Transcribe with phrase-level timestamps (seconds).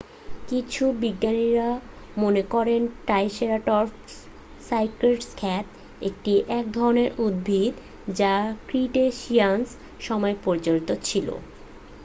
[0.47, 1.45] কিছু বিজ্ঞানী
[2.17, 4.11] মনে করেন ট্রাইসেরাটপস
[4.67, 5.65] সাইক্যাড খেত
[6.01, 7.73] এটি এক ধরণের উদ্ভিদ
[8.19, 8.33] যা
[8.67, 9.67] ক্রিটেসিয়াস
[9.99, 11.27] সময়ে প্রচলিত ছিল